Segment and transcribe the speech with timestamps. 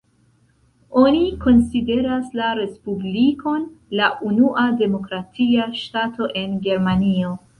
[1.01, 3.67] Oni konsideras la respublikon
[4.01, 7.37] la unua demokratia ŝtato en Germanio.